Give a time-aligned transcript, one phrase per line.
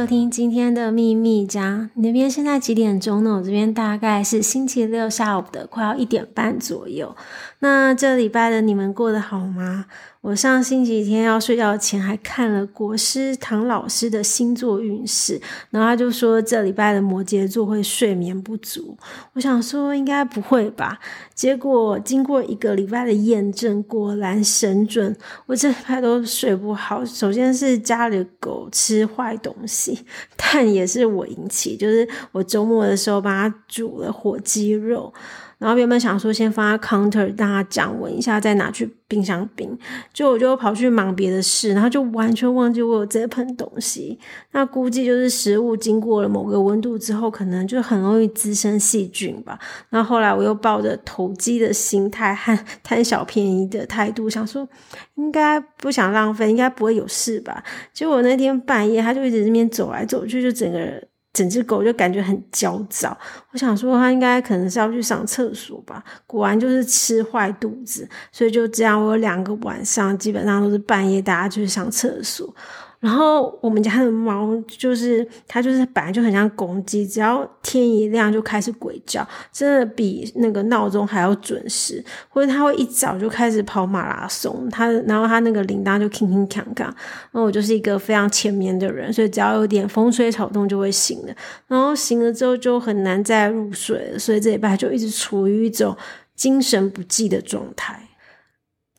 [0.00, 1.90] 收听今天的秘密家。
[1.92, 3.34] 你那边现在几点钟呢？
[3.34, 7.14] 我这边大概是星期六下午的快要一点半左右。
[7.58, 9.84] 那这礼拜的你们过得好吗？
[10.22, 18.94] 我上星期天要睡觉前还看了国师唐老师的星座运势，然后他就说这礼拜的摩羯座会睡眠不足。
[19.32, 20.98] 我想说应该不会吧，
[21.34, 25.16] 结果经过一个礼拜的验证，果然神准。
[25.46, 30.04] 我这礼拜都睡不好，首先是家里的狗吃坏东西，
[30.36, 35.10] 但也是我引起，就是我周末的时候帮它煮了火鸡肉。
[35.60, 39.78] 然后原本想说先放在 counter 让它降温一下，再拿去冰箱冰，
[40.10, 44.18] 就我就跑去忙别的事，然后就完全忘记我有这盆东西。
[44.52, 49.58] 那估计就是食物经过了某个温度之后，可能就很容易滋生细菌吧。
[49.90, 54.66] 然后后来我又抱着投机的心态和贪小便宜的态度，想说
[55.16, 57.62] 应该不想浪费，应该不会有事吧。
[57.92, 61.06] 结果那天半夜，它就一直这边走来走去，就整个人。
[61.32, 63.16] 整只狗就感觉很焦躁，
[63.52, 72.52] 我想说它应该可能是要去上厕所吧，果然就是吃坏肚子，所以就这样，我有两个晚上基本上都是半夜大家去上厕所。
[73.00, 82.04] 然后我们家的猫就是它，就是本来就很像公鸡，只要天一亮就开始鬼叫，真的比那个闹钟还要准时。
[82.28, 86.92] 或者它会一早就开始跑马拉松，它然后它那个铃铛就铿铿锵锵。
[87.32, 91.34] 那我就是一个非常浅眠的人，所以只要有点风吹草动就会醒了。
[91.68, 95.96] 然后醒了之后就很难再入睡了，所以这礼拜就一直处于一种
[96.36, 98.09] 精神不济的状态。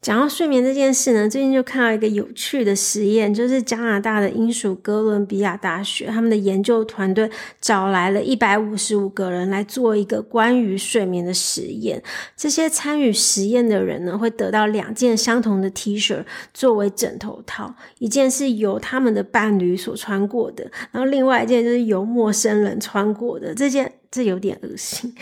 [0.01, 7.29] 讲到睡眠这件事呢，最近就看到一个有趣的实验，就是加拿大的英属哥伦比亚大学他们的研究团队
[7.61, 12.01] 找来了一百五十五个人来做一个关于睡眠的实验。
[12.35, 23.53] 这些参与实验的人呢，会得到两件相同的 T 恤作为枕头套，一件是由他们的伴侣所穿过的，然后另外一件就是由陌生人穿过的。
[23.53, 23.93] 这件。
[24.11, 25.15] 这有点恶心，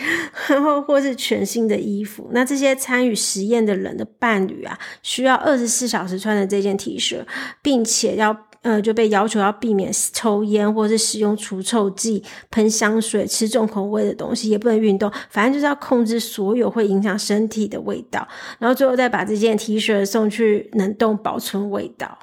[0.48, 2.28] 然后或是全新的衣服。
[2.32, 7.24] 那这些参与实验的人的伴侣啊，需要二十四小时穿的这件 T 恤，
[7.62, 18.26] 并且要呃就被要求要避免抽烟或是使用除臭剂、喷香水、吃重口味的东西，也不能运动，反正就是要控制所有会影响身体的味道。
[18.58, 22.18] 然后最后再把这件 T 恤送去冷冻保存味道。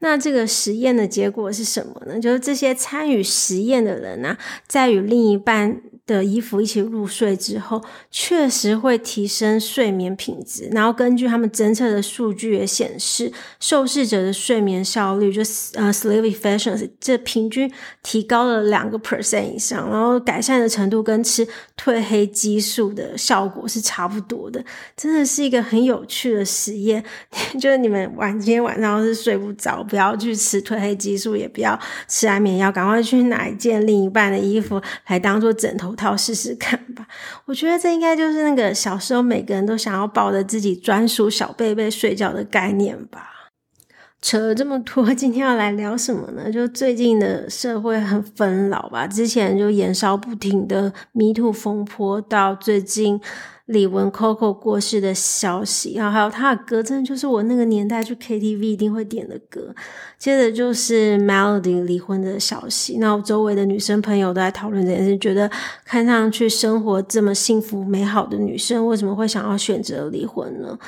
[0.00, 2.20] 那这个实验的结果是什么呢？
[2.20, 10.68] 就是这些参与实验的人啊，在与另一半的衣服一起入睡之后，确实会提升睡眠品质。
[10.72, 15.40] 然后根据他们侦测的数据也显示，受试者的睡眠效率就
[15.74, 17.72] 呃 sleep efficiency，这平均
[18.02, 21.46] 提高了两个 percent 以上，然后改善的程度跟吃
[21.78, 24.62] 褪黑激素的效果是差不多的。
[24.96, 27.02] 真的是一个很有趣的实验，
[27.58, 31.78] 就是你们晚今天晚上是睡不着，不要去吃褪黑激素，也不要
[32.08, 37.06] 吃安眠药，赶快去拿一件另一半的衣服来当做枕头套试试看吧，
[37.44, 43.33] 我觉得这应该就是那个小时候每个人都想要抱着自己专属小被被睡觉的概念吧。
[44.24, 46.50] 扯了这么多， 今天要来聊什么呢？
[46.50, 53.20] 就最近的社会很纷扰吧，之前就延烧不停的迷途风波，到最近。
[53.66, 59.74] 李玟 Coco 过世的消息，然后还有他的歌，真的就是我那个年代去 KTV 一定会点的歌。
[60.18, 65.50] 接着就是 Melody 离婚的消息，那我周围的女生朋友都在讨论这件事，觉得
[65.82, 70.78] 看上去生活这么幸福美好的女生，为什么会想要选择离婚呢？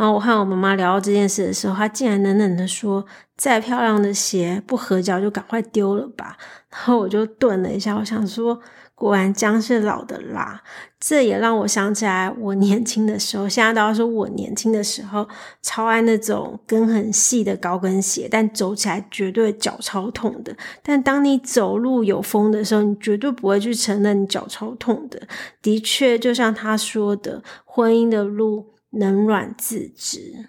[0.00, 3.04] 然后我和我妈妈聊到这件事的时候，她竟然冷冷的说
[3.36, 6.38] ：“再漂亮的鞋不合脚就赶快丢了吧。
[6.72, 8.58] ”然后我就顿了一下，我想说。
[8.94, 10.62] 果然姜是老的辣，
[10.98, 13.48] 这也让我想起来我年轻的时候。
[13.48, 15.26] 现在都要说我年轻的时候，
[15.62, 20.54] 超爱那种跟很细的高跟鞋，但走起来绝对脚超痛的。
[20.82, 25.18] 但当你走路有风的时候，你绝对不会去承认你脚超痛的。
[25.62, 30.48] 的确，就像他说的，婚姻的路冷暖自知。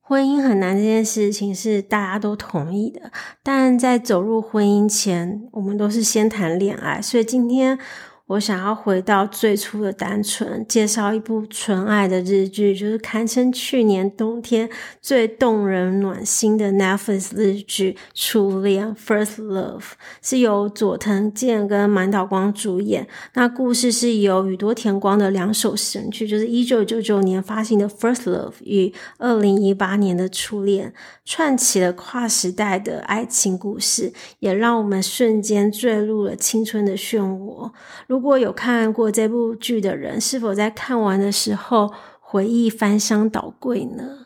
[0.00, 3.10] 婚姻很难这件事情是大家都同意的，
[3.42, 7.78] 但在走入婚姻前，我们都是先谈恋爱，所以今天。
[8.26, 14.68] 我想要回到最初的单纯，介绍一部纯爱的日剧，就是堪称去年冬天
[15.00, 23.06] 最动人暖心的 Netflix 日剧《初恋》（First Love），是由佐藤健跟满岛光主演。
[23.34, 30.88] 那故事是由宇多田光的两首神曲，就是一九九九年发行的《First Love》与二零一八年的《初恋》，
[31.24, 37.70] 串起了跨时代的爱情故事，也让我们瞬间坠入了青春的漩涡。
[38.16, 44.20] 如果有看过这部剧的人，是否在看完的时候回忆翻箱倒柜呢？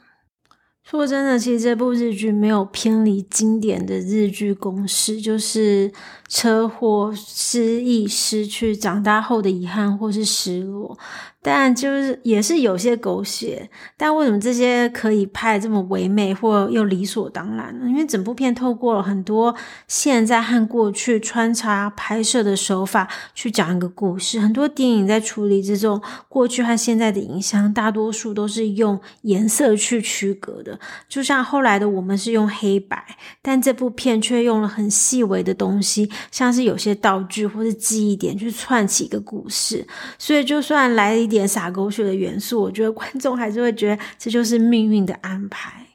[0.85, 5.91] 说真的，其实这部日剧没有偏离经典的日剧公式，就是
[6.29, 10.97] 车祸、失忆、失去、长大后的遗憾或是失落。
[11.43, 17.87] 但就是也是有些狗血，但为什么这些可以拍这么唯美或又理所当然呢？
[17.89, 19.55] 因为整部片透过了很多
[19.89, 24.39] 现在和过去穿插拍摄的手法去讲一个故事。
[24.39, 30.79] 很多电影在处理这种过去和现在的影像，大多数都是用颜色去区隔的。
[31.09, 33.03] 就像后来的我们是用黑白，
[33.41, 39.87] 但这部片却用了很细微的东西，像是有些道具或是记忆点去串起一个故事。
[40.19, 45.87] 所以就算来点洒狗血的元素，我觉得观众还是会觉得这就是命运的安排。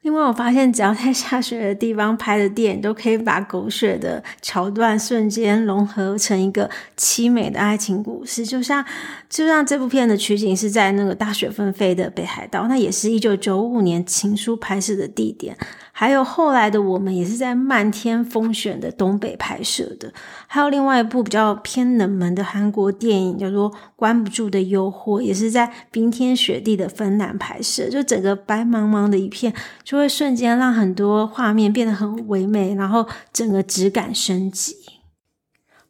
[0.00, 8.44] 另外，我发现只要在下雪的地方拍的电影，都可以把狗血的桥段瞬间融合成一个凄美的爱情故事。
[8.44, 8.84] 就像，
[9.30, 15.56] 就像这部片的取景是在那个大雪纷飞的北海道，那也是一九九五年《情书》拍摄的地点。
[15.94, 20.12] 还有后来的我们也是在漫天风雪的东北拍摄的，
[20.46, 29.52] 还有另外一部比较偏冷门的韩国电影叫做《关不住的诱惑》，也是在冰天雪地的芬兰拍摄，就整个白茫茫的一片，
[29.84, 34.81] 就会瞬间让很多画面变得很唯美，然后整个质感升级。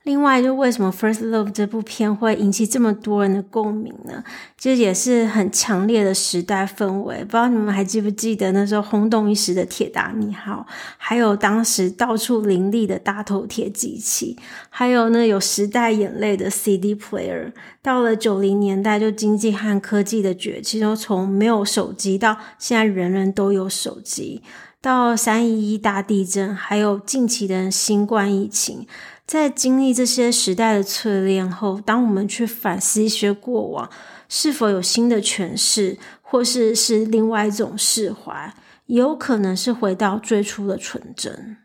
[0.04, 4.24] 另外，就为什么《First Love》这部片会引起这么多人的共鸣呢？
[4.58, 7.18] 这也是很强烈的时代氛围。
[7.18, 10.66] 不知道你们还记不记得那时候轰动一时的《铁达尼号》，
[10.98, 14.36] 还有当时到处林立的大头贴机器，
[14.70, 17.52] 还有呢有时代眼泪的 CD player。
[17.80, 24.42] 到了九零年代，就经济和科技的崛起，都从没有手机到现在人人都有手机，
[24.80, 28.86] 到三一一大地震，还有近期的新冠疫情。
[29.32, 33.88] 在经历这些时代的淬炼后，当我们去反思一些过往，
[34.28, 38.52] 是否有新的诠释，或是是另外一种释怀，
[38.84, 41.56] 有可能是回到最初的纯真。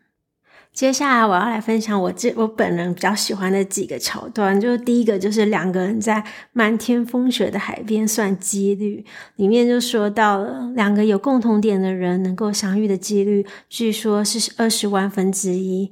[0.72, 6.24] 接下来我要来分享我这我本人比较喜欢的几个桥段，就是第一个就是两个人在
[6.54, 9.04] 漫天风雪的海边算几率，
[9.36, 15.92] 里面就说到了两个有共同点的人能够相遇的几率，据说是二十万分之一。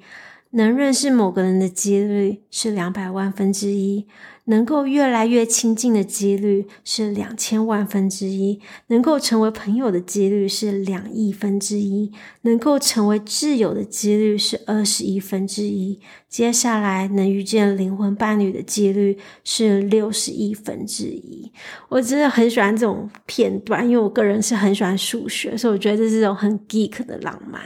[0.56, 4.08] 能认识某个人的几率是两百万分之一，
[4.46, 12.10] 能够越来越亲近的几率是两千万分之一，能够成为朋友的几率是两亿分之一，
[12.44, 16.00] 能够成为挚友的几率是二十亿分之一。
[16.30, 21.52] 接下来能遇见灵魂伴侣的几率是六十亿分之一。
[21.90, 27.62] 我真的很喜欢这种片段，因为我个人是很喜欢数学，所以我觉得这是这种很 geek 的浪漫。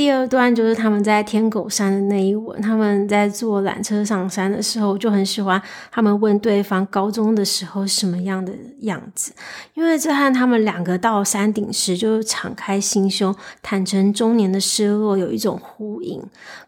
[0.00, 5.60] 第二段就是他们在天狗山的那一吻，他们在坐缆车上山的时候，就很喜欢
[5.92, 9.30] 他们问对方高中的时候什么样的样子，
[9.74, 16.18] 因为这和他们两个到山顶时就敞开心胸、坦诚中年的失落有一种呼应。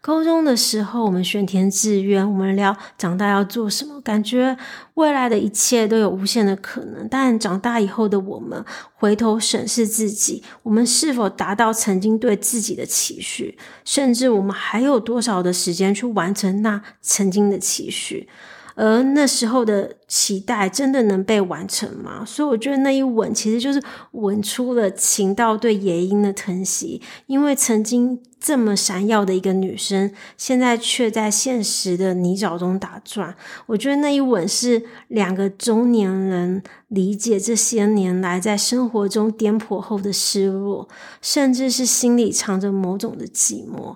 [0.03, 4.55] 高中的时候，我们选填志愿，我们聊长大要做什么，感觉
[4.95, 7.09] 未来的一切都有无限的可能。
[7.09, 13.57] 但长大以后的我们，回头审视自己，我们是否达到曾经对自己的期许？
[13.85, 18.29] 甚至我们还有多少的时间去完成那曾经的期许？
[18.75, 22.25] 而那时候的期待真的能被完成吗？
[22.25, 28.21] 所以我觉得那一吻其实就是吻出了情到对野樱的疼惜，因为曾经。
[28.45, 33.37] 这么闪耀的一个女生，现在却在现实的泥沼中打转。
[33.67, 40.89] 我觉得那一吻是两个中年人理解这些年来在生活中颠簸后的失落，
[41.21, 43.95] 甚至是心里藏着某种的寂寞。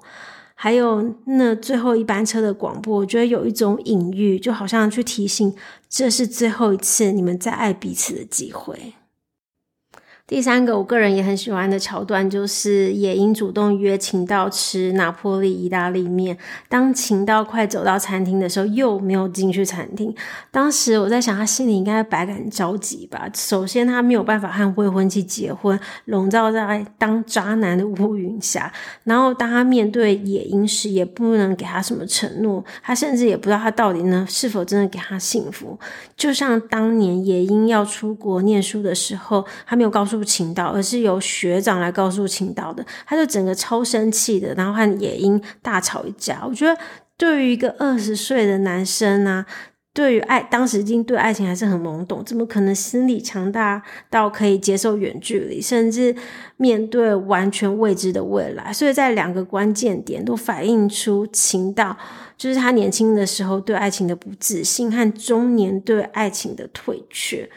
[0.67, 5.55] 还有那最后一班车的广播，我觉得有一种隐喻，就好像去提醒
[5.89, 8.95] 这是最后一次你们再爱彼此的机会。
[10.29, 16.37] 第三个我个人也很喜欢的桥段，就是野樱主动约晴道吃拿坡利意大利面。
[16.69, 20.13] 当晴道快走到餐厅的时候，又没有进去餐厅。
[20.51, 23.31] 当时我在想，他心里应该百感交集吧。
[23.37, 28.73] 首先，他没有办法和未婚妻结婚，笼罩在当渣男的乌云下。
[29.05, 32.65] 然后，当他面对野樱时，也不能给他什么承诺。
[32.83, 35.79] 他甚至也不知道他到底呢是否真的给他幸福。
[36.17, 40.16] 就像当年野樱要出国念书的时候，他没有告诉。
[40.25, 46.43] 晴道，而是由学长来告诉晴道的，他就整个超生气的，然后和野樱大吵一架。
[46.47, 46.79] 我觉得
[47.17, 49.47] 对于一个二十岁的男生啊，
[49.95, 56.15] 对于爱，当时已经对爱情还是很懵懂，怎么可能心理强大到可以接受远距离，甚至
[56.59, 58.71] 面对完全未知的未来？
[58.71, 61.97] 所以在两个关键点都反映出情道，
[62.37, 67.49] 就是他年轻的时候对爱情的不自信，和中年对爱情的退却。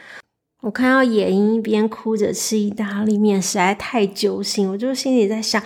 [0.61, 4.69] 我看到野英一边哭着吃意大利面，实在太揪心。
[4.69, 5.63] 我就心里在想，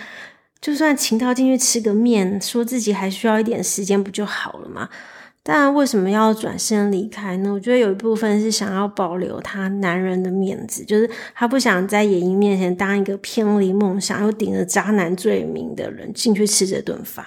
[0.60, 4.88] 就算秦涛进去吃个面，说自己还需要一点时间，不就好了吗？
[5.42, 7.52] 但为什么要转身离开呢？
[7.52, 17.26] 我觉得有一部分是想要保留他男人的面子，就是他不想在野英面前当一个偏离梦想又顶着渣男罪名的人进去吃这顿饭。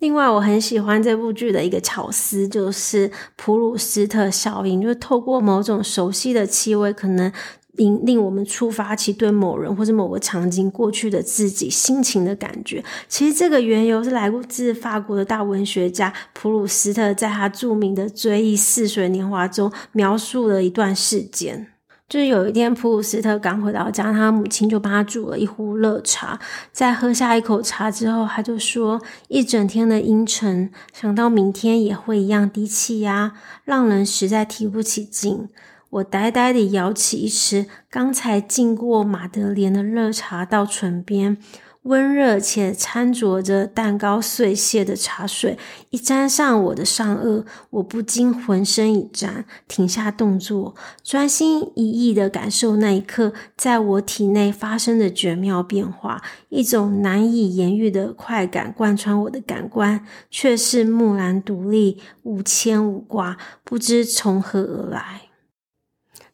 [0.00, 7.30] 另外，我很喜欢这部剧的一个巧思，就是普鲁斯特效应，就是透过某种熟悉的气味，可能
[7.72, 12.82] 令令我们触发起对某人或者某个场景过去的自己心情的感觉。
[13.08, 21.66] 其实这个缘由是来自法国的大文学家普鲁斯特，在他著名的《追忆似水年华》中描述了一段事件。
[22.10, 26.40] 就是有一天，普鲁斯特刚回到家，他母亲就帮他煮了一壶热茶。
[26.72, 29.00] 在喝下一口茶之后，他就说
[29.30, 35.48] ：“一整天的阴沉，想到明天也会一样低气压，让人实在提不起劲。”
[35.90, 41.36] 我呆呆地舀起一匙刚才浸过马德莲的热茶到唇边。
[41.84, 45.58] 温热且掺着着蛋糕碎屑的茶水
[45.88, 56.22] 一沾上我的上颚，我不禁浑身一颤，停下动作，专心一意地感受那一刻在我体内发生的绝妙变化。
[56.50, 65.29] 一种难以言喻的快感贯穿我的感官，却是木然独立，无牵无挂，不知从何而来。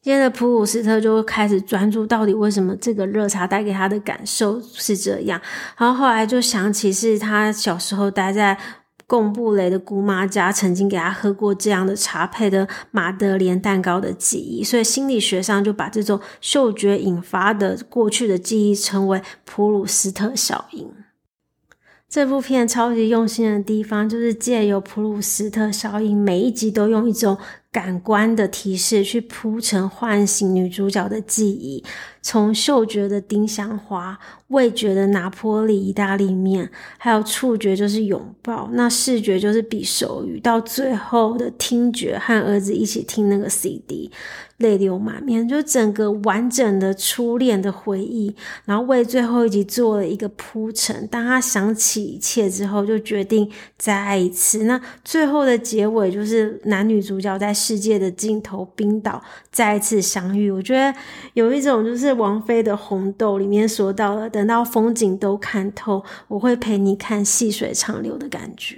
[0.07, 5.41] 接着，普鲁斯特就开始专注，到底为什么这个热茶带给他的感受是这样。
[5.77, 8.57] 然后后来就想起是他小时候待在
[9.09, 20.89] 贡布雷的姑妈家，曾经给他喝过这样的茶配的马德莲蛋糕的记忆，所以心理学上就把这种嗅觉引发的过去的记忆称为普鲁斯特效应。
[22.09, 27.37] 这部片超级用心的地方，就是借由普鲁斯特效应，每一集都用一种
[27.71, 31.85] 感官的提示去铺陈唤醒女主角的记忆，
[32.23, 34.19] 从嗅觉的丁香花、
[34.49, 44.11] 味觉的拿坡里意大利面，还有触觉就是拥抱，那视觉就是比手语，到最后的听觉和儿子一起听那个 CD。
[44.59, 51.07] 泪流满面，就整个完整的初恋的回忆，然后为最后一集做了一个铺陈。
[51.09, 54.65] 当他想起一切之后，就决定再爱一次。
[54.65, 59.21] 那最后的结尾就是男女主角在世界的尽头冰岛
[59.51, 60.51] 再一次相遇。
[60.51, 60.97] 我觉得
[61.35, 68.77] 有一种就是王菲的《红豆》里面说到了，等到风景都看透，我会陪你看细水长流的感觉。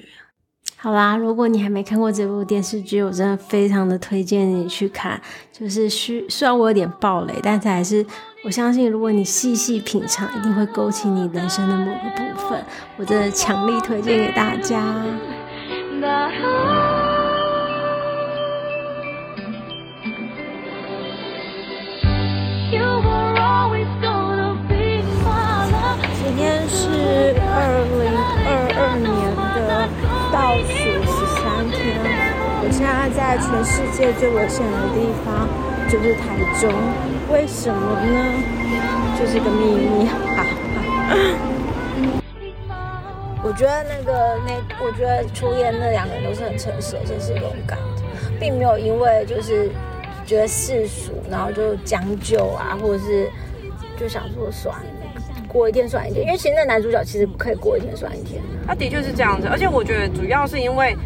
[0.80, 5.20] 好啦，如果你还没看过这部电视剧，我真的非常的推荐你去看。
[5.52, 8.06] 就是虽虽然我有点爆雷，但是还是
[8.44, 12.64] 我相信，如果你细细品尝，一定会勾起你人生的某个部分。
[12.96, 15.04] 我真的强力推荐给大家。
[33.18, 35.48] 在全世界最危险的地方，
[35.90, 36.72] 就是台中。
[37.32, 38.32] 为什么呢？
[39.18, 40.08] 就是个秘密。
[43.42, 48.02] 我觉得那个那，我觉得初恋那两个人都是很诚实，而且是勇敢的，
[48.38, 49.68] 并没有因为就是
[50.24, 53.28] 觉得世俗，然后就将就啊，或者是
[53.98, 54.84] 就想说算了。
[55.48, 58.40] 过一天算一天，因为其实那男主角其实可以过一天算一天。
[58.64, 60.96] 他的确是这样子，而且我觉得主要是因为，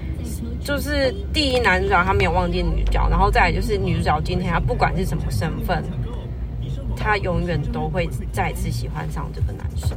[0.65, 5.83] 就是第一男主角他没有忘记女主角，然后再来就是女主角今天她不管是什么身份，
[6.97, 9.97] 她永远都会再次喜欢上这个男生。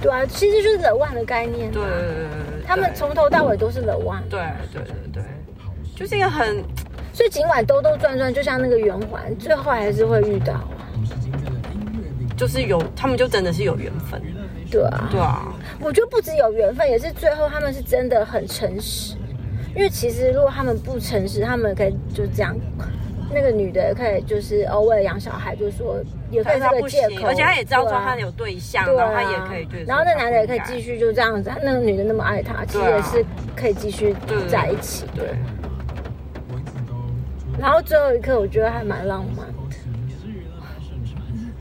[0.00, 1.70] 对啊，其实就是 the one 的概念。
[1.70, 1.82] 对，
[2.66, 4.22] 他们从头到尾都是 the one。
[4.28, 4.40] 对
[4.72, 5.22] 对对对，
[5.94, 6.62] 就是一个很，
[7.12, 10.54] 所以尽管兜兜转转，就像那个圆环，最后还是会遇到。
[12.36, 14.20] 就是有，他们就真的是有缘分。
[14.70, 15.54] 对啊，对啊。
[15.80, 19.14] 我觉得不只有缘分，也是最后他们是真的很诚实。
[19.76, 22.56] 因为其实如果他们不诚实，他们可以就这样，
[23.30, 29.84] 那个女的可以就是哦，为了养小孩，就说也可以这个借口，而且她也知道说他有对象，对啊、然后他也可以就是。
[29.84, 34.16] 然后那男的也可以继续就这样子，那个女的那么爱他，其实也是可以继续
[34.48, 35.04] 在一起。
[35.14, 35.28] 对。
[37.58, 39.46] 然后最后一刻，我觉得还蛮浪漫。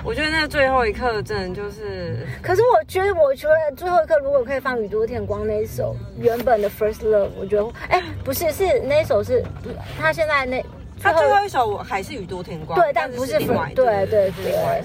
[0.06, 9.44] 我觉得那最后一刻真的就是，可是我觉得，我觉得最后一刻如果可以放宇多田光那一首原本的 First Love，我觉得，哎，不是，是那一首是，
[10.00, 10.64] 他现在那
[11.02, 14.84] 他最后一首还是宇多田光，对，但不是另外，对对对对，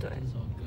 [0.00, 0.10] 对，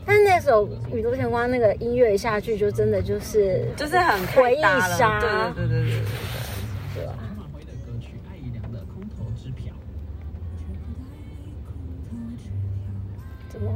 [0.03, 6.01] 但是那首宇多田光那个音乐一下去，就真的就是就是很回忆杀，对对对对对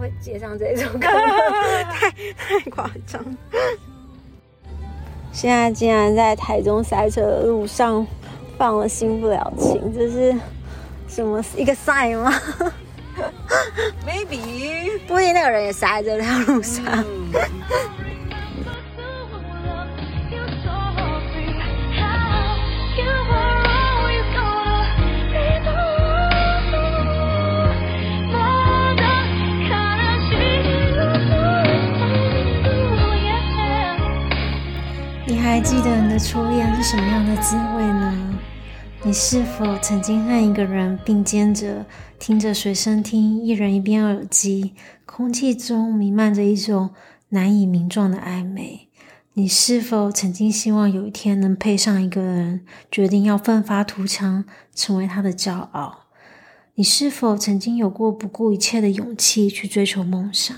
[0.05, 1.07] 会接上这首歌？
[1.91, 3.23] 太太夸张！
[5.31, 8.05] 现在竟然在台中塞车的路上
[8.57, 10.33] 放了《新不了情》，这是
[11.07, 12.31] 什么一个 sign 吗
[14.05, 16.85] ？Maybe，不一定那个人也塞在这条路上。
[17.33, 18.04] 嗯
[35.27, 38.39] 你还记得你的初恋是什么样的滋味呢？
[39.03, 41.83] 你是否曾经和一个人并肩着，
[42.19, 46.91] 听着随身听，一人一边耳机，空气中弥漫着一种
[47.29, 48.87] 难以名状的暧昧？
[49.33, 56.01] 你是否曾经希望有一天能配上一个人，决定要奋发图强，成为他的骄傲？
[56.75, 60.55] 你是否曾经有过不顾一切的勇气去追求梦想？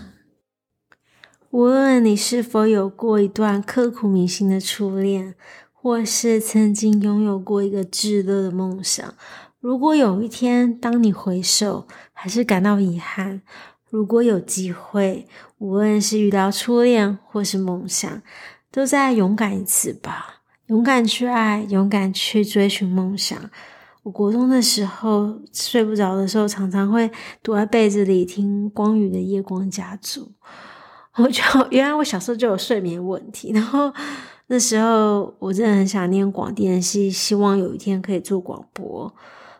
[1.58, 5.34] 无论你是否有过一段刻骨铭心的初恋，
[5.74, 9.16] 或是曾经拥有过一个炙热的梦想，
[9.60, 13.42] 如果有一天当你回首，还是感到遗憾，
[13.90, 18.22] 如果有机会，无论是遇到初恋或是梦想，
[18.72, 23.36] 都再勇敢一次吧，勇敢去爱，勇敢去追寻梦想。
[24.04, 27.10] 我国中的时候睡不着的时候，常常会
[27.42, 30.22] 躲在被子里听光宇的《夜光家族》。
[31.18, 33.92] 我就 原来我小时候就有睡眠问题，然后
[34.48, 39.14] 那时候我真的很想念广电系，希望有一天可以做广播。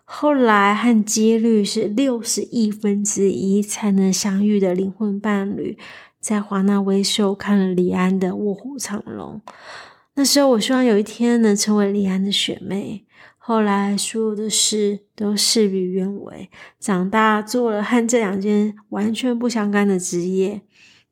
[0.06, 5.78] 后来和几率是六十亿分之一才能相遇的灵魂伴侣，
[6.22, 9.42] 在华纳威秀看了李安的《卧虎藏龙》。
[10.16, 13.04] 那时候我希望有一天能成为李安的学妹。
[13.38, 16.50] 后来所有的事都事与愿违，
[16.80, 20.62] 长大做了和这两件完全不相干的职业。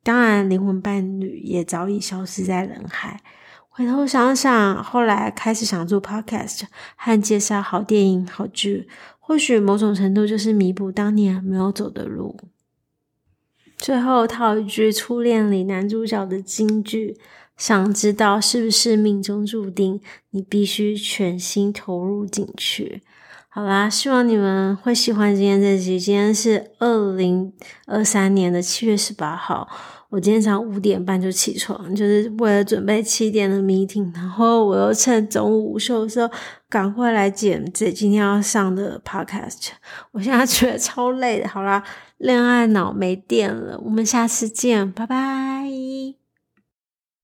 [0.06, 3.20] 当然，灵魂伴侣也早已消失在人海。
[3.68, 6.62] 回头想想，后来开始想做 podcast
[6.94, 8.88] 和介绍好电影、好剧，
[9.18, 12.38] 或许某种程度就是弥补当年没有走的路。
[13.76, 17.18] 最后套一句《初恋》里男主角的金句：
[17.56, 23.02] 想知道是不是命中注定，你必须全心投入进去。
[23.48, 25.98] 好啦，希望你们会喜欢今天这集。
[25.98, 27.52] 今天是二零
[27.86, 29.68] 二三年的七月十八号。
[30.08, 36.30] 我今天早上五点半就起床，就是为了准备七点的 meeting，然后我又趁中午午休的时候
[36.68, 39.68] 赶快来剪这今天要上的 podcast。
[40.12, 41.48] 我现在觉得超累的。
[41.48, 41.82] 好啦，
[42.18, 45.55] 恋爱脑没电了，我们下次见，拜拜。